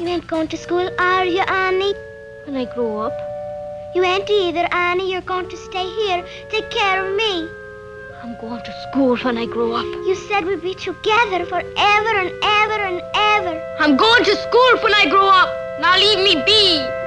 You 0.00 0.08
ain't 0.08 0.26
going 0.26 0.48
to 0.48 0.56
school, 0.56 0.90
are 0.98 1.24
you, 1.24 1.42
Annie? 1.42 1.94
When 2.46 2.56
I 2.56 2.64
grow 2.64 2.98
up. 2.98 3.16
You 3.94 4.02
ain't 4.02 4.28
either, 4.28 4.66
Annie. 4.72 5.12
You're 5.12 5.20
going 5.20 5.48
to 5.48 5.56
stay 5.56 5.86
here. 5.86 6.26
Take 6.50 6.68
care 6.68 7.06
of 7.06 7.16
me. 7.16 7.48
I'm 8.20 8.36
going 8.40 8.60
to 8.64 8.72
school 8.90 9.16
when 9.18 9.38
I 9.38 9.46
grow 9.46 9.72
up. 9.72 9.84
You 9.84 10.16
said 10.16 10.46
we'd 10.46 10.62
be 10.62 10.74
together 10.74 11.46
forever 11.46 12.12
and 12.22 12.32
ever 12.42 12.78
and 12.90 13.02
ever. 13.14 13.76
I'm 13.78 13.96
going 13.96 14.24
to 14.24 14.34
school 14.34 14.82
when 14.82 14.94
I 14.94 15.06
grow 15.08 15.28
up. 15.28 15.48
Now 15.80 15.96
leave 15.96 16.18
me 16.18 16.42
be. 16.44 17.04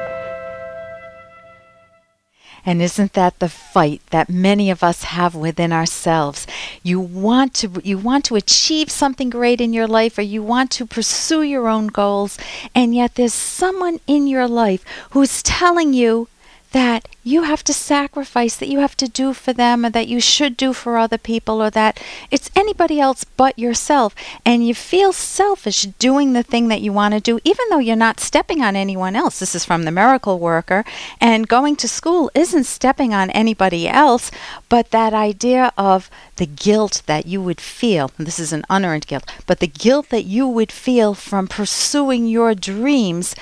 And 2.65 2.81
isn't 2.81 3.13
that 3.13 3.39
the 3.39 3.49
fight 3.49 4.01
that 4.11 4.29
many 4.29 4.69
of 4.69 4.83
us 4.83 5.03
have 5.03 5.35
within 5.35 5.73
ourselves? 5.73 6.47
You 6.87 7.01
want 7.01 7.53
to 7.55 7.81
you 7.83 7.97
want 7.97 8.23
to 8.25 8.37
achieve 8.37 8.89
something 8.89 9.29
great 9.29 9.59
in 9.59 9.73
your 9.73 9.87
life 9.87 10.17
or 10.17 10.21
you 10.21 10.41
want 10.41 10.71
to 10.71 10.85
pursue 10.85 11.41
your 11.41 11.67
own 11.67 11.87
goals 11.87 12.37
and 12.73 12.95
yet 12.95 13.15
there's 13.15 13.33
someone 13.33 13.99
in 14.07 14.25
your 14.25 14.47
life 14.47 14.85
who's 15.11 15.43
telling 15.43 15.93
you 15.93 16.29
that 16.71 17.07
you 17.23 17.43
have 17.43 17.63
to 17.63 17.73
sacrifice, 17.73 18.55
that 18.55 18.69
you 18.69 18.79
have 18.79 18.95
to 18.97 19.07
do 19.07 19.33
for 19.33 19.53
them, 19.53 19.85
or 19.85 19.89
that 19.89 20.07
you 20.07 20.19
should 20.19 20.55
do 20.57 20.73
for 20.73 20.97
other 20.97 21.17
people, 21.17 21.61
or 21.61 21.69
that 21.69 22.01
it's 22.31 22.49
anybody 22.55 22.99
else 22.99 23.23
but 23.23 23.57
yourself. 23.59 24.15
And 24.45 24.65
you 24.65 24.73
feel 24.73 25.13
selfish 25.13 25.83
doing 25.83 26.33
the 26.33 26.43
thing 26.43 26.67
that 26.69 26.81
you 26.81 26.93
want 26.93 27.13
to 27.13 27.19
do, 27.19 27.39
even 27.43 27.65
though 27.69 27.79
you're 27.79 27.95
not 27.95 28.19
stepping 28.19 28.61
on 28.61 28.75
anyone 28.75 29.15
else. 29.15 29.39
This 29.39 29.55
is 29.55 29.65
from 29.65 29.83
the 29.83 29.91
miracle 29.91 30.39
worker. 30.39 30.83
And 31.19 31.47
going 31.47 31.75
to 31.77 31.87
school 31.87 32.31
isn't 32.33 32.65
stepping 32.65 33.13
on 33.13 33.29
anybody 33.31 33.87
else, 33.87 34.31
but 34.69 34.91
that 34.91 35.13
idea 35.13 35.73
of 35.77 36.09
the 36.35 36.45
guilt 36.45 37.01
that 37.05 37.25
you 37.25 37.41
would 37.41 37.61
feel 37.61 38.11
this 38.17 38.39
is 38.39 38.53
an 38.53 38.65
unearned 38.69 39.07
guilt, 39.07 39.29
but 39.45 39.59
the 39.59 39.67
guilt 39.67 40.09
that 40.09 40.25
you 40.25 40.47
would 40.47 40.71
feel 40.71 41.13
from 41.13 41.47
pursuing 41.47 42.27
your 42.27 42.53
dreams. 42.53 43.35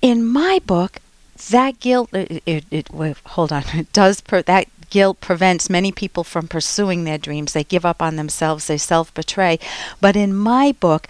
In 0.00 0.24
my 0.24 0.60
book, 0.64 0.98
that 1.48 1.80
guilt 1.80 2.10
it, 2.12 2.42
it, 2.46 2.64
it 2.70 2.88
hold 2.88 3.52
on. 3.52 3.64
It 3.74 3.92
does 3.92 4.20
per, 4.20 4.42
that 4.42 4.68
guilt 4.90 5.20
prevents 5.20 5.70
many 5.70 5.92
people 5.92 6.24
from 6.24 6.48
pursuing 6.48 7.04
their 7.04 7.18
dreams. 7.18 7.52
They 7.52 7.64
give 7.64 7.84
up 7.84 8.02
on 8.02 8.16
themselves. 8.16 8.66
They 8.66 8.78
self-betray. 8.78 9.58
But 10.00 10.16
in 10.16 10.34
my 10.34 10.72
book 10.72 11.08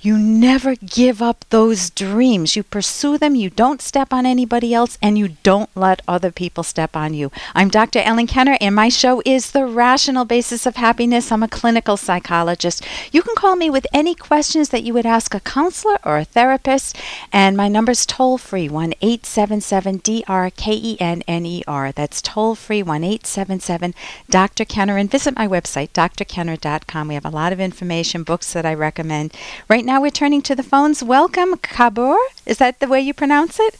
you 0.00 0.16
never 0.16 0.76
give 0.76 1.20
up 1.20 1.44
those 1.50 1.90
dreams. 1.90 2.54
You 2.54 2.62
pursue 2.62 3.18
them, 3.18 3.34
you 3.34 3.50
don't 3.50 3.82
step 3.82 4.12
on 4.12 4.26
anybody 4.26 4.72
else, 4.72 4.96
and 5.02 5.18
you 5.18 5.30
don't 5.42 5.70
let 5.74 6.02
other 6.06 6.30
people 6.30 6.62
step 6.62 6.94
on 6.94 7.14
you. 7.14 7.32
I'm 7.52 7.68
Dr. 7.68 7.98
Ellen 7.98 8.28
Kenner, 8.28 8.56
and 8.60 8.76
my 8.76 8.90
show 8.90 9.20
is 9.26 9.50
The 9.50 9.66
Rational 9.66 10.24
Basis 10.24 10.66
of 10.66 10.76
Happiness. 10.76 11.32
I'm 11.32 11.42
a 11.42 11.48
clinical 11.48 11.96
psychologist. 11.96 12.86
You 13.10 13.22
can 13.22 13.34
call 13.34 13.56
me 13.56 13.70
with 13.70 13.88
any 13.92 14.14
questions 14.14 14.68
that 14.68 14.84
you 14.84 14.94
would 14.94 15.06
ask 15.06 15.34
a 15.34 15.40
counselor 15.40 15.98
or 16.04 16.18
a 16.18 16.24
therapist, 16.24 16.96
and 17.32 17.56
my 17.56 17.66
number's 17.66 18.06
toll 18.06 18.38
free 18.38 18.68
1 18.68 18.94
877 19.00 19.96
D 19.98 20.22
R 20.28 20.50
K 20.50 20.74
E 20.74 20.96
N 21.00 21.24
N 21.26 21.44
E 21.44 21.64
R. 21.66 21.90
That's 21.90 22.22
toll 22.22 22.54
free 22.54 22.84
1 22.84 23.02
877 23.02 23.94
Dr. 24.30 24.64
Kenner. 24.64 24.96
And 24.96 25.10
visit 25.10 25.34
my 25.34 25.48
website, 25.48 25.90
drkenner.com. 25.90 27.08
We 27.08 27.14
have 27.14 27.24
a 27.24 27.30
lot 27.30 27.52
of 27.52 27.58
information, 27.58 28.22
books 28.22 28.52
that 28.52 28.64
I 28.64 28.74
recommend. 28.74 29.34
Right 29.68 29.87
now 29.88 30.02
we're 30.02 30.10
turning 30.10 30.42
to 30.42 30.54
the 30.54 30.62
phones. 30.62 31.02
Welcome, 31.02 31.56
Kabur. 31.56 32.18
Is 32.44 32.58
that 32.58 32.78
the 32.78 32.86
way 32.86 33.00
you 33.00 33.14
pronounce 33.14 33.58
it? 33.58 33.74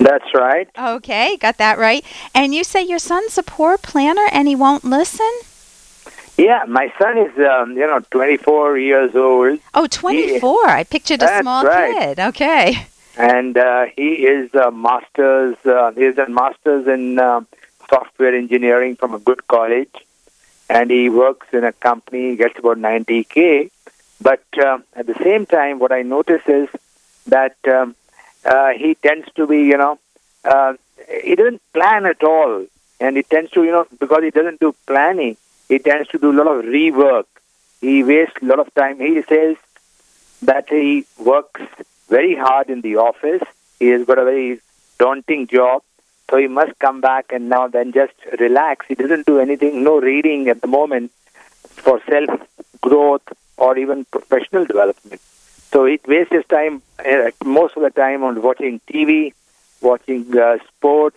That's 0.00 0.32
right. 0.32 0.66
Okay, 0.78 1.36
got 1.36 1.58
that 1.58 1.76
right. 1.76 2.02
And 2.34 2.54
you 2.54 2.64
say 2.64 2.82
your 2.82 2.98
son's 2.98 3.36
a 3.36 3.42
poor 3.42 3.76
planner 3.76 4.26
and 4.32 4.48
he 4.48 4.56
won't 4.56 4.82
listen? 4.82 5.30
Yeah, 6.38 6.64
my 6.66 6.90
son 6.98 7.18
is, 7.18 7.38
um, 7.38 7.76
you 7.76 7.86
know, 7.86 8.00
24 8.10 8.78
years 8.78 9.14
old. 9.14 9.58
Oh, 9.74 9.86
24. 9.86 10.40
He, 10.40 10.72
I 10.72 10.84
pictured 10.84 11.22
a 11.22 11.40
small 11.42 11.64
right. 11.66 11.98
kid. 11.98 12.20
Okay. 12.30 12.86
And 13.18 13.58
uh, 13.58 13.84
he 13.94 14.24
is 14.24 14.54
a 14.54 14.70
master's, 14.70 15.58
uh, 15.66 15.92
he 15.94 16.04
is 16.04 16.16
a 16.16 16.30
master's 16.30 16.86
in 16.86 17.18
uh, 17.18 17.42
software 17.90 18.34
engineering 18.34 18.96
from 18.96 19.12
a 19.12 19.18
good 19.18 19.46
college. 19.48 19.94
And 20.70 20.90
he 20.90 21.10
works 21.10 21.48
in 21.52 21.62
a 21.64 21.74
company, 21.74 22.30
he 22.30 22.36
gets 22.36 22.58
about 22.58 22.78
90K. 22.78 23.70
But 24.22 24.44
uh, 24.56 24.78
at 24.94 25.06
the 25.06 25.14
same 25.14 25.46
time, 25.46 25.80
what 25.80 25.90
I 25.90 26.02
notice 26.02 26.42
is 26.46 26.68
that 27.26 27.56
um, 27.66 27.96
uh, 28.44 28.70
he 28.70 28.94
tends 28.94 29.26
to 29.34 29.46
be, 29.48 29.62
you 29.62 29.76
know, 29.76 29.98
uh, 30.44 30.74
he 31.22 31.34
doesn't 31.34 31.60
plan 31.72 32.06
at 32.06 32.22
all. 32.22 32.66
And 33.00 33.16
he 33.16 33.24
tends 33.24 33.50
to, 33.52 33.64
you 33.64 33.72
know, 33.72 33.84
because 33.98 34.22
he 34.22 34.30
doesn't 34.30 34.60
do 34.60 34.74
planning, 34.86 35.36
he 35.68 35.80
tends 35.80 36.08
to 36.10 36.18
do 36.18 36.30
a 36.30 36.36
lot 36.40 36.46
of 36.46 36.64
rework. 36.64 37.24
He 37.80 38.04
wastes 38.04 38.40
a 38.40 38.44
lot 38.44 38.60
of 38.60 38.72
time. 38.74 39.00
He 39.00 39.22
says 39.22 39.56
that 40.42 40.68
he 40.68 41.04
works 41.18 41.60
very 42.08 42.36
hard 42.36 42.70
in 42.70 42.80
the 42.80 42.96
office. 42.96 43.42
He 43.80 43.88
has 43.88 44.04
got 44.04 44.18
a 44.18 44.24
very 44.24 44.60
daunting 44.98 45.48
job. 45.48 45.82
So 46.30 46.36
he 46.36 46.46
must 46.46 46.78
come 46.78 47.00
back 47.00 47.32
and 47.32 47.48
now 47.48 47.66
then 47.66 47.92
just 47.92 48.14
relax. 48.38 48.86
He 48.86 48.94
doesn't 48.94 49.26
do 49.26 49.40
anything, 49.40 49.82
no 49.82 50.00
reading 50.00 50.48
at 50.48 50.60
the 50.60 50.68
moment 50.68 51.10
for 51.64 52.00
self 52.08 52.40
growth 52.80 53.22
or 53.56 53.78
even 53.78 54.04
professional 54.06 54.64
development. 54.64 55.20
So 55.72 55.84
it 55.84 56.06
wastes 56.06 56.32
his 56.32 56.44
time, 56.46 56.82
uh, 56.98 57.30
most 57.44 57.76
of 57.76 57.82
the 57.82 57.90
time, 57.90 58.22
on 58.22 58.42
watching 58.42 58.80
TV, 58.92 59.32
watching 59.80 60.36
uh, 60.36 60.58
sports, 60.68 61.16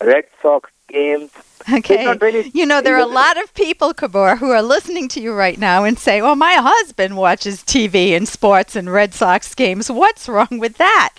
Red 0.00 0.24
Sox 0.40 0.70
games. 0.88 1.30
Okay. 1.72 2.12
Really, 2.16 2.50
you 2.52 2.66
know, 2.66 2.80
there 2.80 2.96
are 2.96 3.02
a 3.02 3.06
lot 3.06 3.40
of 3.40 3.54
people, 3.54 3.94
Kabur, 3.94 4.38
who 4.38 4.50
are 4.50 4.62
listening 4.62 5.06
to 5.10 5.20
you 5.20 5.32
right 5.32 5.56
now 5.56 5.84
and 5.84 5.96
say, 5.96 6.20
well, 6.20 6.34
my 6.34 6.54
husband 6.54 7.16
watches 7.16 7.62
TV 7.62 8.16
and 8.16 8.26
sports 8.26 8.74
and 8.74 8.92
Red 8.92 9.14
Sox 9.14 9.54
games. 9.54 9.88
What's 9.88 10.28
wrong 10.28 10.58
with 10.58 10.78
that? 10.78 11.14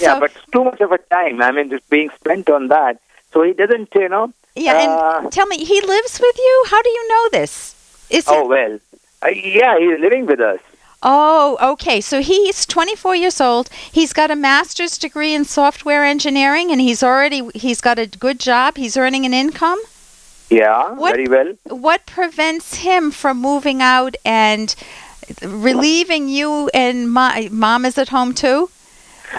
Yeah, 0.00 0.14
so, 0.14 0.20
but 0.20 0.32
too 0.50 0.64
much 0.64 0.80
of 0.80 0.92
a 0.92 0.98
time. 0.98 1.42
I 1.42 1.52
mean, 1.52 1.68
just 1.68 1.88
being 1.90 2.08
spent 2.18 2.48
on 2.48 2.68
that. 2.68 3.02
So 3.32 3.42
he 3.42 3.52
doesn't, 3.52 3.90
you 3.94 4.08
know. 4.08 4.32
Yeah, 4.54 4.72
uh, 4.72 5.20
and 5.24 5.32
tell 5.32 5.46
me, 5.46 5.62
he 5.62 5.80
lives 5.82 6.18
with 6.18 6.38
you? 6.38 6.64
How 6.68 6.80
do 6.80 6.88
you 6.88 7.08
know 7.08 7.28
this? 7.32 7.76
Is 8.08 8.24
oh, 8.28 8.46
well. 8.48 8.78
Uh, 9.22 9.28
yeah, 9.28 9.78
he's 9.78 10.00
living 10.00 10.26
with 10.26 10.40
us. 10.40 10.60
Oh, 11.02 11.58
okay. 11.60 12.00
So 12.00 12.22
he's 12.22 12.64
24 12.64 13.16
years 13.16 13.40
old. 13.40 13.68
He's 13.90 14.12
got 14.12 14.30
a 14.30 14.36
master's 14.36 14.98
degree 14.98 15.34
in 15.34 15.44
software 15.44 16.04
engineering 16.04 16.70
and 16.70 16.80
he's 16.80 17.02
already 17.02 17.48
he's 17.54 17.80
got 17.80 17.98
a 17.98 18.06
good 18.06 18.38
job. 18.38 18.76
He's 18.76 18.96
earning 18.96 19.26
an 19.26 19.34
income. 19.34 19.80
Yeah, 20.48 20.92
what, 20.92 21.14
very 21.14 21.28
well. 21.28 21.54
What 21.64 22.06
prevents 22.06 22.74
him 22.74 23.10
from 23.10 23.40
moving 23.40 23.80
out 23.80 24.16
and 24.24 24.74
relieving 25.42 26.28
you 26.28 26.68
and 26.74 27.10
my 27.10 27.48
mom 27.50 27.84
is 27.84 27.98
at 27.98 28.10
home 28.10 28.34
too? 28.34 28.70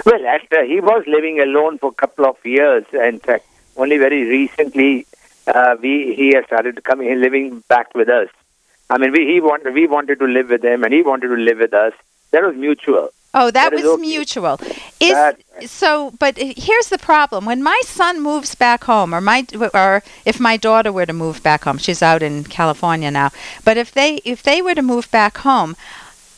Well, 0.05 0.25
after 0.25 0.65
he 0.65 0.79
was 0.81 1.03
living 1.07 1.39
alone 1.39 1.77
for 1.77 1.91
a 1.91 1.93
couple 1.93 2.25
of 2.25 2.37
years. 2.43 2.83
In 2.93 3.19
fact, 3.19 3.45
only 3.77 3.97
very 3.97 4.23
recently 4.23 5.05
uh, 5.47 5.75
we 5.81 6.13
he 6.15 6.33
has 6.33 6.45
started 6.45 6.83
coming 6.83 7.21
living 7.21 7.63
back 7.69 7.93
with 7.95 8.09
us. 8.09 8.29
I 8.93 8.97
mean, 9.01 9.11
we 9.11 9.21
he 9.33 9.39
wanted 9.41 9.73
we 9.73 9.85
wanted 9.87 10.19
to 10.19 10.27
live 10.37 10.49
with 10.55 10.63
him, 10.63 10.83
and 10.83 10.93
he 10.93 11.01
wanted 11.01 11.29
to 11.29 11.39
live 11.49 11.59
with 11.65 11.73
us. 11.73 11.93
That 12.31 12.43
was 12.43 12.55
mutual. 12.55 13.09
Oh, 13.35 13.49
that, 13.49 13.71
That 13.71 13.73
was 13.73 13.85
okay. 13.93 14.01
mutual. 14.01 14.59
Is 14.99 15.13
That- 15.13 15.39
so, 15.81 16.13
but 16.19 16.37
here's 16.37 16.89
the 16.89 16.99
problem: 16.99 17.45
when 17.45 17.63
my 17.63 17.79
son 17.85 18.21
moves 18.21 18.53
back 18.53 18.83
home, 18.83 19.09
or 19.15 19.21
my, 19.21 19.39
or 19.73 20.03
if 20.31 20.39
my 20.39 20.55
daughter 20.57 20.91
were 20.91 21.07
to 21.07 21.13
move 21.25 21.41
back 21.41 21.63
home, 21.63 21.79
she's 21.79 22.03
out 22.03 22.21
in 22.21 22.43
California 22.43 23.09
now. 23.09 23.29
But 23.65 23.77
if 23.77 23.91
they 23.91 24.11
if 24.33 24.43
they 24.43 24.61
were 24.61 24.75
to 24.75 24.83
move 24.93 25.09
back 25.09 25.37
home, 25.49 25.75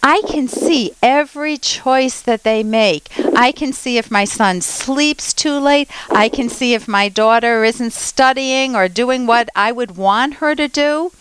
I 0.01 0.22
can 0.33 0.47
see 0.47 0.91
every 1.01 1.57
choice 1.57 2.22
that 2.22 2.43
they 2.43 2.63
make. 2.63 3.09
I 3.47 3.51
can 3.51 3.73
see 3.73 3.97
if 3.97 4.09
my 4.19 4.23
son 4.23 4.61
sleeps 4.61 5.33
too 5.33 5.57
late. 5.59 5.89
I 6.09 6.29
can 6.29 6.47
see 6.47 6.73
if 6.73 6.87
my 6.87 7.09
daughter 7.09 7.63
isn't 7.72 7.91
studying 7.91 8.75
or 8.75 8.87
doing 8.87 9.27
what 9.27 9.49
I 9.55 9.72
would 9.73 9.97
want 9.97 10.35
her 10.35 10.55
to 10.55 10.67
do. 10.69 11.11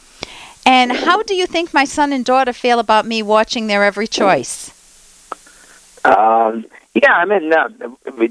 And 0.67 0.93
how 0.93 1.23
do 1.23 1.35
you 1.35 1.47
think 1.47 1.75
my 1.75 1.85
son 1.85 2.13
and 2.13 2.25
daughter 2.25 2.53
feel 2.53 2.79
about 2.79 3.07
me 3.07 3.23
watching 3.23 3.67
their 3.67 3.85
every 3.85 4.07
choice? 4.07 4.71
Um, 6.05 6.65
yeah, 6.95 7.13
I 7.15 7.25
mean, 7.25 7.53
uh, 7.53 7.69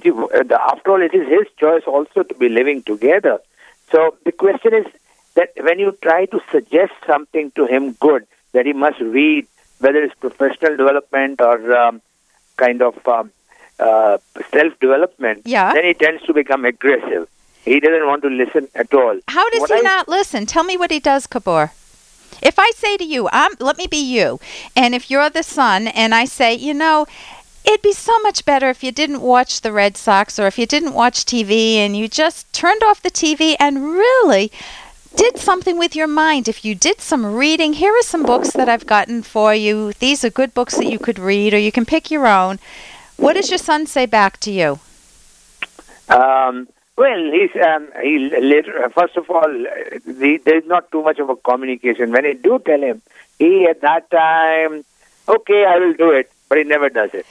you, 0.03 0.29
uh, 0.29 0.43
after 0.71 0.91
all, 0.91 1.01
it 1.01 1.13
is 1.13 1.27
his 1.27 1.47
choice 1.57 1.83
also 1.85 2.23
to 2.23 2.33
be 2.35 2.49
living 2.49 2.81
together. 2.83 3.39
So 3.91 4.15
the 4.25 4.31
question 4.31 4.73
is 4.73 4.85
that 5.35 5.49
when 5.59 5.79
you 5.79 5.97
try 6.01 6.25
to 6.27 6.41
suggest 6.51 6.93
something 7.05 7.51
to 7.51 7.65
him 7.65 7.93
good, 7.93 8.25
that 8.53 8.65
he 8.65 8.73
must 8.73 8.99
read, 8.99 9.47
whether 9.79 10.01
it's 10.03 10.13
professional 10.15 10.77
development 10.77 11.41
or 11.41 11.75
um, 11.75 12.01
kind 12.57 12.81
of 12.81 13.05
um, 13.07 13.31
uh, 13.79 14.17
self 14.51 14.79
development, 14.79 15.41
Yeah. 15.45 15.73
then 15.73 15.85
he 15.85 15.93
tends 15.93 16.23
to 16.23 16.33
become 16.33 16.65
aggressive. 16.65 17.27
He 17.65 17.79
doesn't 17.79 18.05
want 18.05 18.21
to 18.23 18.29
listen 18.29 18.67
at 18.75 18.93
all. 18.93 19.19
How 19.27 19.49
does 19.49 19.61
What 19.61 19.71
he 19.71 19.77
I- 19.77 19.81
not 19.81 20.07
listen? 20.07 20.45
Tell 20.45 20.63
me 20.63 20.77
what 20.77 20.91
he 20.91 20.99
does, 20.99 21.27
Kabur. 21.27 21.71
If 22.43 22.59
I 22.59 22.71
say 22.75 22.97
to 22.97 23.03
you, 23.05 23.29
I'm, 23.31 23.53
let 23.59 23.77
me 23.77 23.87
be 23.87 24.03
you, 24.03 24.39
and 24.75 24.93
if 24.93 25.09
you're 25.09 25.29
the 25.29 25.43
son, 25.43 25.87
and 25.87 26.13
I 26.13 26.25
say, 26.25 26.53
you 26.53 26.73
know, 26.73 27.07
it'd 27.63 27.81
be 27.81 27.93
so 27.93 28.19
much 28.19 28.43
better 28.43 28.69
if 28.69 28.83
you 28.83 28.91
didn't 28.91 29.21
watch 29.21 29.61
the 29.61 29.71
Red 29.71 29.95
Sox 29.95 30.37
or 30.37 30.47
if 30.47 30.59
you 30.59 30.65
didn't 30.65 30.93
watch 30.93 31.25
TV 31.25 31.75
and 31.75 31.95
you 31.95 32.07
just 32.07 32.51
turned 32.53 32.83
off 32.83 33.01
the 33.01 33.09
TV 33.09 33.55
and 33.59 33.93
really 33.93 34.51
did 35.15 35.37
something 35.37 35.77
with 35.77 35.95
your 35.95 36.07
mind, 36.07 36.47
if 36.47 36.65
you 36.65 36.75
did 36.75 36.99
some 36.99 37.25
reading, 37.25 37.73
here 37.73 37.93
are 37.93 38.01
some 38.03 38.23
books 38.23 38.51
that 38.51 38.67
I've 38.67 38.85
gotten 38.85 39.23
for 39.23 39.53
you. 39.53 39.93
These 39.99 40.25
are 40.25 40.29
good 40.29 40.53
books 40.53 40.75
that 40.75 40.91
you 40.91 40.99
could 40.99 41.19
read, 41.19 41.53
or 41.53 41.59
you 41.59 41.71
can 41.71 41.85
pick 41.85 42.11
your 42.11 42.27
own. 42.27 42.59
What 43.15 43.33
does 43.33 43.49
your 43.49 43.59
son 43.59 43.85
say 43.85 44.05
back 44.05 44.39
to 44.41 44.51
you? 44.51 44.79
Um, 46.09 46.67
well, 46.97 47.31
he's 47.31 47.51
um, 47.61 47.87
he 48.01 48.29
later. 48.29 48.89
First 48.89 49.17
of 49.17 49.29
all, 49.29 49.41
the, 50.05 50.39
there's 50.45 50.65
not 50.65 50.91
too 50.91 51.03
much 51.03 51.19
of 51.19 51.29
a 51.29 51.35
communication. 51.35 52.11
When 52.11 52.25
I 52.25 52.33
do 52.33 52.59
tell 52.59 52.81
him, 52.81 53.01
he 53.39 53.65
at 53.65 53.81
that 53.81 54.09
time, 54.11 54.85
okay, 55.27 55.65
I 55.65 55.77
will 55.79 55.93
do 55.93 56.11
it, 56.11 56.31
but 56.49 56.57
he 56.57 56.63
never 56.63 56.89
does 56.89 57.13
it. 57.13 57.25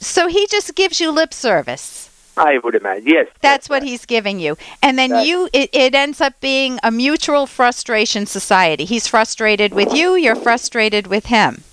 So 0.00 0.28
he 0.28 0.46
just 0.46 0.74
gives 0.74 1.00
you 1.00 1.10
lip 1.10 1.32
service. 1.32 2.10
I 2.36 2.58
would 2.58 2.74
imagine. 2.74 3.06
Yes, 3.06 3.28
That's 3.40 3.68
what 3.70 3.82
he's 3.82 4.04
giving 4.04 4.38
you. 4.38 4.58
And 4.82 4.98
then 4.98 5.10
Right. 5.10 5.26
you 5.26 5.48
it, 5.54 5.70
it 5.72 5.94
ends 5.94 6.20
up 6.20 6.38
being 6.40 6.78
a 6.82 6.90
mutual 6.90 7.46
frustration 7.46 8.26
society. 8.26 8.84
He's 8.84 9.06
frustrated 9.06 9.72
with 9.72 9.94
you, 9.94 10.14
you're 10.16 10.36
frustrated 10.36 11.06
with 11.06 11.26
him. 11.26 11.64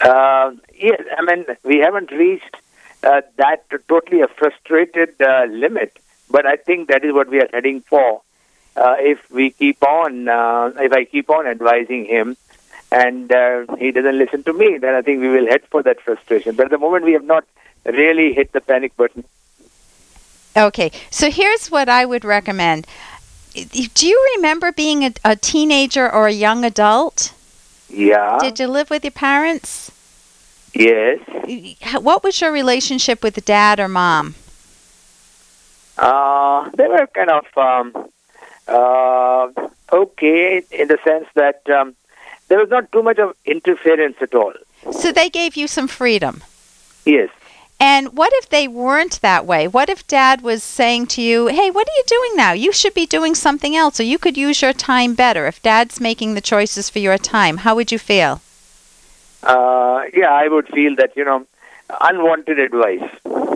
Uh, 0.00 0.50
yes, 0.74 1.00
I 1.16 1.22
mean 1.22 1.44
we 1.62 1.78
haven't 1.78 2.10
reached 2.10 2.56
uh, 3.04 3.20
that 3.36 3.64
totally 3.88 4.20
a 4.22 4.26
frustrated 4.26 5.14
uh, 5.22 5.44
limit, 5.48 5.96
but 6.34 6.46
I 6.46 6.56
think 6.56 6.88
that 6.88 7.04
is 7.04 7.12
what 7.12 7.28
we 7.28 7.40
are 7.40 7.48
heading 7.52 7.80
for. 7.82 8.20
Uh, 8.74 8.96
if 8.98 9.30
we 9.30 9.50
keep 9.50 9.80
on, 9.84 10.28
uh, 10.28 10.72
if 10.80 10.92
I 10.92 11.04
keep 11.04 11.30
on 11.30 11.46
advising 11.46 12.06
him, 12.06 12.36
and 12.90 13.30
uh, 13.30 13.76
he 13.78 13.92
doesn't 13.92 14.18
listen 14.18 14.42
to 14.42 14.52
me, 14.52 14.78
then 14.78 14.96
I 14.96 15.02
think 15.02 15.20
we 15.20 15.28
will 15.28 15.46
head 15.46 15.62
for 15.70 15.84
that 15.84 16.00
frustration. 16.00 16.56
But 16.56 16.64
at 16.64 16.70
the 16.72 16.78
moment, 16.78 17.04
we 17.04 17.12
have 17.12 17.22
not 17.22 17.44
really 17.84 18.32
hit 18.32 18.50
the 18.50 18.60
panic 18.60 18.96
button. 18.96 19.22
Okay, 20.56 20.90
so 21.08 21.30
here's 21.30 21.68
what 21.68 21.88
I 21.88 22.04
would 22.04 22.24
recommend. 22.24 22.88
Do 23.52 24.08
you 24.08 24.32
remember 24.34 24.72
being 24.72 25.04
a, 25.04 25.12
a 25.24 25.36
teenager 25.36 26.12
or 26.12 26.26
a 26.26 26.32
young 26.32 26.64
adult? 26.64 27.32
Yeah. 27.88 28.38
Did 28.40 28.58
you 28.58 28.66
live 28.66 28.90
with 28.90 29.04
your 29.04 29.12
parents? 29.12 29.92
yes. 30.74 31.20
What 32.00 32.24
was 32.24 32.40
your 32.40 32.50
relationship 32.50 33.22
with 33.22 33.44
dad 33.44 33.78
or 33.78 33.86
mom? 33.86 34.34
Uh, 35.96 36.70
they 36.70 36.88
were 36.88 37.06
kind 37.14 37.30
of 37.30 37.46
um, 37.56 38.08
uh, 38.68 39.48
okay 39.92 40.62
in 40.70 40.88
the 40.88 40.98
sense 41.04 41.26
that 41.34 41.68
um, 41.70 41.94
there 42.48 42.58
was 42.58 42.68
not 42.68 42.90
too 42.92 43.02
much 43.02 43.18
of 43.18 43.36
interference 43.44 44.16
at 44.20 44.34
all. 44.34 44.52
So 44.92 45.12
they 45.12 45.30
gave 45.30 45.56
you 45.56 45.66
some 45.66 45.88
freedom. 45.88 46.42
Yes. 47.04 47.30
And 47.80 48.16
what 48.16 48.32
if 48.34 48.48
they 48.48 48.68
weren't 48.68 49.20
that 49.20 49.46
way? 49.46 49.66
What 49.66 49.88
if 49.88 50.06
dad 50.06 50.42
was 50.42 50.62
saying 50.62 51.06
to 51.08 51.22
you, 51.22 51.48
hey, 51.48 51.70
what 51.70 51.88
are 51.88 51.96
you 51.96 52.04
doing 52.06 52.36
now? 52.36 52.52
You 52.52 52.72
should 52.72 52.94
be 52.94 53.06
doing 53.06 53.34
something 53.34 53.74
else, 53.76 53.98
or 53.98 54.04
you 54.04 54.18
could 54.18 54.36
use 54.36 54.62
your 54.62 54.72
time 54.72 55.14
better. 55.14 55.46
If 55.46 55.60
dad's 55.60 56.00
making 56.00 56.34
the 56.34 56.40
choices 56.40 56.88
for 56.88 57.00
your 57.00 57.18
time, 57.18 57.58
how 57.58 57.74
would 57.74 57.90
you 57.90 57.98
feel? 57.98 58.40
Uh, 59.42 60.04
yeah, 60.14 60.32
I 60.32 60.48
would 60.48 60.68
feel 60.68 60.94
that, 60.96 61.16
you 61.16 61.24
know, 61.24 61.46
unwanted 62.00 62.58
advice. 62.58 63.08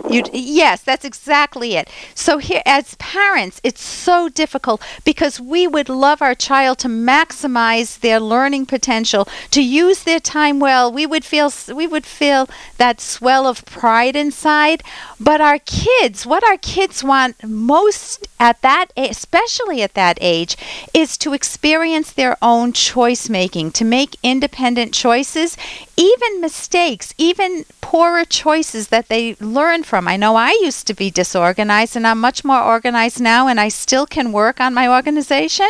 You'd, 0.09 0.29
yes, 0.33 0.81
that's 0.81 1.05
exactly 1.05 1.75
it. 1.75 1.87
So 2.15 2.39
here, 2.39 2.63
as 2.65 2.95
parents, 2.95 3.61
it's 3.63 3.83
so 3.83 4.27
difficult 4.27 4.81
because 5.05 5.39
we 5.39 5.67
would 5.67 5.87
love 5.87 6.21
our 6.21 6.33
child 6.33 6.79
to 6.79 6.87
maximize 6.87 7.99
their 7.99 8.19
learning 8.19 8.65
potential, 8.65 9.27
to 9.51 9.63
use 9.63 10.03
their 10.03 10.19
time 10.19 10.59
well. 10.59 10.91
We 10.91 11.05
would 11.05 11.23
feel 11.23 11.51
we 11.75 11.85
would 11.85 12.05
feel 12.05 12.49
that 12.77 12.99
swell 12.99 13.45
of 13.45 13.65
pride 13.65 14.15
inside. 14.15 14.83
But 15.19 15.41
our 15.41 15.59
kids, 15.59 16.25
what 16.25 16.43
our 16.43 16.57
kids 16.57 17.03
want 17.03 17.43
most 17.43 18.27
at 18.39 18.61
that, 18.61 18.87
especially 18.97 19.83
at 19.83 19.93
that 19.93 20.17
age, 20.21 20.57
is 20.93 21.17
to 21.19 21.33
experience 21.33 22.11
their 22.11 22.37
own 22.41 22.73
choice 22.73 23.29
making, 23.29 23.71
to 23.73 23.85
make 23.85 24.17
independent 24.23 24.93
choices, 24.93 25.55
even 25.97 26.41
mistakes, 26.41 27.13
even 27.17 27.65
poorer 27.81 28.18
choices 28.25 28.87
that 28.89 29.07
they 29.07 29.35
learn 29.39 29.83
from. 29.83 30.07
I 30.07 30.17
know 30.17 30.35
I 30.35 30.51
used 30.61 30.87
to 30.87 30.93
be 30.93 31.09
disorganized 31.11 31.95
and 31.95 32.05
I'm 32.07 32.19
much 32.19 32.43
more 32.43 32.61
organized 32.61 33.19
now 33.21 33.47
and 33.47 33.59
I 33.59 33.69
still 33.69 34.05
can 34.05 34.31
work 34.31 34.59
on 34.59 34.73
my 34.73 34.87
organization. 34.87 35.69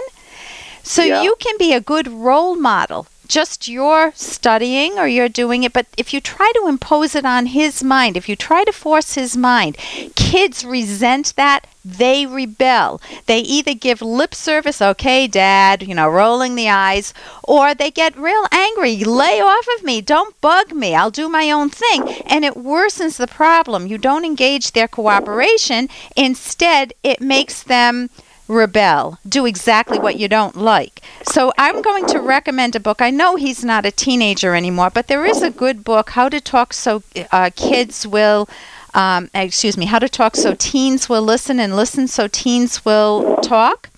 So 0.84 1.04
Yeah. 1.04 1.22
you 1.22 1.36
can 1.40 1.56
be 1.57 1.74
a 1.74 1.81
good 1.81 2.07
role 2.07 2.56
model. 2.56 3.07
Just 3.29 3.67
you're 3.67 4.11
studying 4.15 4.97
or 4.97 5.07
you're 5.07 5.29
doing 5.29 5.63
it, 5.63 5.71
but 5.71 5.85
if 5.95 6.13
you 6.13 6.19
try 6.19 6.51
to 6.55 6.67
impose 6.67 7.13
it 7.13 7.25
on 7.25 7.45
his 7.45 7.83
mind, 7.83 8.17
if 8.17 8.27
you 8.27 8.35
try 8.35 8.63
to 8.63 8.73
force 8.73 9.13
his 9.13 9.37
mind, 9.37 9.77
kids 10.15 10.65
resent 10.65 11.35
that. 11.35 11.67
They 11.85 12.25
rebel. 12.25 13.01
They 13.25 13.39
either 13.39 13.73
give 13.73 14.01
lip 14.01 14.35
service, 14.35 14.81
okay, 14.81 15.27
dad, 15.27 15.87
you 15.87 15.95
know, 15.95 16.09
rolling 16.09 16.55
the 16.55 16.69
eyes, 16.69 17.13
or 17.43 17.73
they 17.73 17.89
get 17.89 18.17
real 18.17 18.45
angry. 18.51 18.97
Lay 19.03 19.39
off 19.39 19.65
of 19.77 19.83
me. 19.83 20.01
Don't 20.01 20.39
bug 20.41 20.73
me. 20.73 20.93
I'll 20.93 21.09
do 21.09 21.29
my 21.29 21.49
own 21.51 21.69
thing. 21.69 22.09
And 22.25 22.43
it 22.43 22.55
worsens 22.55 23.17
the 23.17 23.27
problem. 23.27 23.87
You 23.87 23.97
don't 23.97 24.25
engage 24.25 24.71
their 24.71 24.87
cooperation. 24.89 25.87
Instead, 26.17 26.93
it 27.01 27.21
makes 27.21 27.63
them 27.63 28.09
rebel, 28.50 29.19
do 29.25 29.46
exactly 29.46 30.00
what 30.00 30.18
you 30.18 30.28
don't 30.28 30.57
like. 30.57 31.01
So 31.24 31.54
I'm 31.57 31.81
going 31.81 32.06
to 32.07 32.19
recommend 32.19 32.75
a 32.75 32.80
book. 32.81 33.01
I 33.01 33.12
know 33.12 33.38
he's 33.38 33.63
not 33.63 33.86
a 33.86 33.92
teenager 33.92 34.56
anymore, 34.56 34.90
but 34.90 35.07
there 35.07 35.25
is 35.25 35.42
a 35.42 35.51
good 35.51 35.86
book, 35.86 36.10
How 36.10 36.28
to 36.28 36.42
Talk 36.42 36.74
So 36.74 37.04
uh, 37.31 37.51
Kids 37.56 38.06
Will. 38.06 38.50
Um, 38.96 39.30
excuse 39.36 39.78
me, 39.78 39.86
how 39.86 40.00
to 40.00 40.10
talk 40.10 40.36
so 40.36 40.56
teens 40.56 41.07
will 41.07 41.22
listen 41.22 41.60
and 41.60 41.75
listen 41.75 42.07
so 42.07 42.28
teens 42.28 42.84
will 42.84 43.38
talk. 43.38 43.92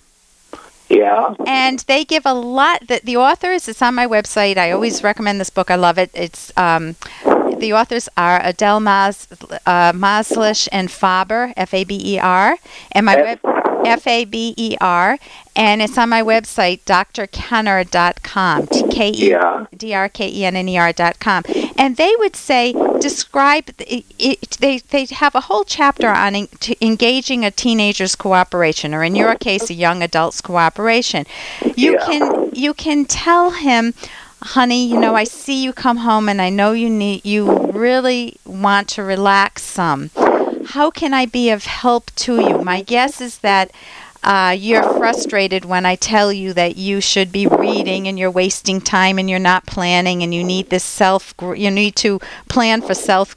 Yeah. 0.90 1.34
And 1.46 1.78
they 1.88 2.04
give 2.04 2.26
a 2.26 2.34
lot. 2.34 2.86
That 2.88 3.06
the 3.06 3.16
authors, 3.16 3.68
it's 3.68 3.80
on 3.80 3.94
my 3.94 4.06
website. 4.06 4.58
I 4.58 4.70
always 4.70 5.02
recommend 5.02 5.40
this 5.40 5.48
book. 5.48 5.70
I 5.70 5.76
love 5.76 5.96
it. 5.96 6.10
It's 6.12 6.52
um, 6.58 6.96
the 7.56 7.72
authors 7.72 8.10
are 8.18 8.40
Adele 8.44 8.80
Mas, 8.80 9.28
uh, 9.64 9.92
Mazlish 9.92 10.68
and 10.70 10.90
Faber, 10.90 11.54
F 11.56 11.72
A 11.72 11.84
B 11.84 11.98
E 12.04 12.18
R, 12.18 12.58
and 12.92 13.06
my 13.06 13.16
web 13.16 13.40
F 13.84 14.06
A 14.06 14.24
B 14.24 14.54
E 14.56 14.76
R, 14.80 15.18
and 15.56 15.82
it's 15.82 15.96
on 15.98 16.08
my 16.08 16.22
website, 16.22 16.80
drkenner.com, 16.84 18.66
T 18.66 18.88
K 18.88 19.10
E 19.10 19.30
Yeah. 19.30 19.66
D 19.76 19.94
R 19.94 20.08
K 20.08 20.28
E 20.28 20.44
N 20.44 20.56
N 20.56 20.68
E 20.68 20.78
R 20.78 20.92
dot 20.92 21.18
com, 21.20 21.42
and 21.76 21.96
they 21.96 22.14
would 22.18 22.36
say 22.36 22.72
describe 23.00 23.68
it, 23.78 24.04
it, 24.18 24.50
they 24.60 24.78
they 24.78 25.06
have 25.06 25.34
a 25.34 25.40
whole 25.42 25.64
chapter 25.64 26.08
on 26.08 26.34
en- 26.34 26.48
engaging 26.80 27.44
a 27.44 27.50
teenager's 27.50 28.14
cooperation, 28.14 28.94
or 28.94 29.02
in 29.02 29.14
your 29.14 29.34
case, 29.36 29.70
a 29.70 29.74
young 29.74 30.02
adult's 30.02 30.40
cooperation. 30.40 31.26
You 31.76 31.92
Yeah. 31.92 32.06
can 32.06 32.50
you 32.54 32.74
can 32.74 33.04
tell 33.04 33.50
him. 33.50 33.94
Honey, 34.44 34.84
you 34.88 34.98
know, 34.98 35.14
I 35.14 35.22
see 35.22 35.62
you 35.62 35.72
come 35.72 35.98
home 35.98 36.28
and 36.28 36.42
I 36.42 36.50
know 36.50 36.72
you 36.72 36.90
need 36.90 37.24
you 37.24 37.48
really 37.70 38.38
want 38.44 38.88
to 38.88 39.04
relax 39.04 39.62
some. 39.62 40.10
How 40.66 40.90
can 40.90 41.14
I 41.14 41.26
be 41.26 41.50
of 41.50 41.64
help 41.64 42.10
to 42.16 42.40
you? 42.40 42.58
My 42.58 42.82
guess 42.82 43.20
is 43.20 43.38
that 43.38 43.72
uh, 44.22 44.54
you're 44.56 44.84
frustrated 44.84 45.64
when 45.64 45.84
I 45.84 45.96
tell 45.96 46.32
you 46.32 46.52
that 46.52 46.76
you 46.76 47.00
should 47.00 47.32
be 47.32 47.46
reading 47.46 48.06
and 48.06 48.16
you're 48.16 48.30
wasting 48.30 48.80
time 48.80 49.18
and 49.18 49.28
you're 49.28 49.40
not 49.40 49.66
planning 49.66 50.22
and 50.22 50.32
you 50.32 50.44
need 50.44 50.70
this 50.70 50.84
self 50.84 51.34
you 51.56 51.70
need 51.70 51.96
to 51.96 52.20
plan 52.48 52.82
for 52.82 52.94
self 52.94 53.34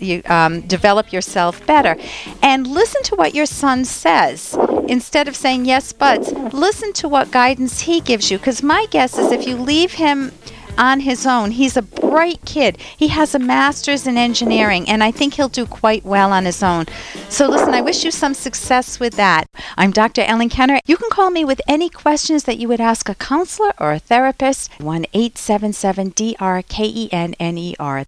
you 0.00 0.22
um, 0.26 0.60
develop 0.62 1.12
yourself 1.12 1.66
better 1.66 1.96
and 2.42 2.66
listen 2.66 3.02
to 3.04 3.16
what 3.16 3.34
your 3.34 3.46
son 3.46 3.86
says 3.86 4.54
instead 4.86 5.28
of 5.28 5.34
saying 5.34 5.64
yes 5.64 5.94
buts 5.94 6.30
listen 6.52 6.92
to 6.92 7.08
what 7.08 7.30
guidance 7.30 7.80
he 7.80 8.00
gives 8.00 8.30
you 8.30 8.36
because 8.36 8.62
my 8.62 8.86
guess 8.90 9.16
is 9.16 9.32
if 9.32 9.46
you 9.46 9.56
leave 9.56 9.92
him 9.92 10.30
on 10.78 11.00
his 11.00 11.26
own. 11.26 11.50
He's 11.50 11.76
a 11.76 11.82
bright 12.10 12.44
kid. 12.44 12.78
He 12.96 13.08
has 13.08 13.34
a 13.34 13.38
master's 13.38 14.06
in 14.06 14.16
engineering, 14.16 14.88
and 14.88 15.02
I 15.02 15.10
think 15.10 15.34
he'll 15.34 15.48
do 15.48 15.66
quite 15.66 16.04
well 16.04 16.32
on 16.32 16.44
his 16.44 16.62
own. 16.62 16.86
So, 17.28 17.48
listen, 17.48 17.74
I 17.74 17.80
wish 17.80 18.04
you 18.04 18.10
some 18.10 18.34
success 18.34 18.98
with 18.98 19.14
that. 19.14 19.46
I'm 19.76 19.90
Dr. 19.90 20.22
Ellen 20.22 20.48
Kenner. 20.48 20.80
You 20.86 20.96
can 20.96 21.10
call 21.10 21.30
me 21.30 21.44
with 21.44 21.60
any 21.68 21.88
questions 21.88 22.44
that 22.44 22.58
you 22.58 22.68
would 22.68 22.80
ask 22.80 23.08
a 23.08 23.14
counselor 23.14 23.72
or 23.78 23.92
a 23.92 23.98
therapist. 23.98 24.72
1 24.80 25.06
877 25.12 26.10
D 26.10 26.36
R 26.40 26.62
K 26.62 26.84
E 26.84 27.08
N 27.12 27.34
N 27.38 27.58
E 27.58 27.74
R. 27.78 28.04